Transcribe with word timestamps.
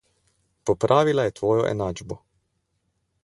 Popravila 0.69 1.27
je 1.27 1.35
tvojo 1.41 1.67
enačbo. 1.73 2.17